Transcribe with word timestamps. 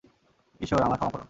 ঈশ্বর, 0.61 0.79
আমায় 0.81 0.97
ক্ষমা 0.97 1.11
করুন। 1.11 1.19